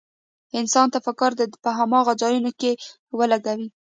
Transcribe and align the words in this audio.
انسان 0.59 0.87
ته 0.93 0.99
پکار 1.07 1.31
ده 1.39 1.45
په 1.63 1.69
هماغو 1.79 2.17
ځايونو 2.21 2.51
کې 2.59 2.71
يې 2.77 2.81
ولګوي. 3.17 3.67